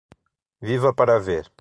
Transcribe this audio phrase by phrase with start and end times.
[0.61, 1.45] Viva para ver